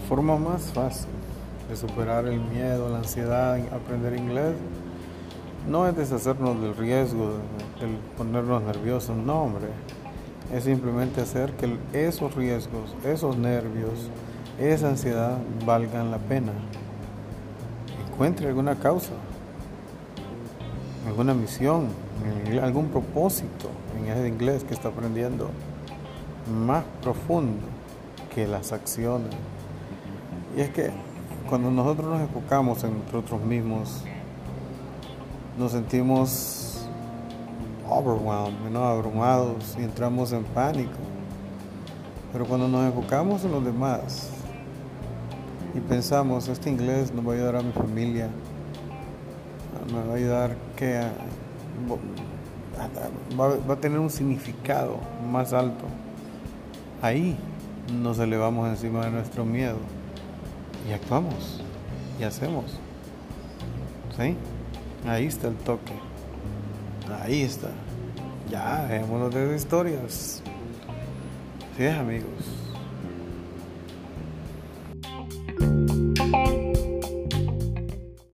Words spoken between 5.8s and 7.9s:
es deshacernos del riesgo, de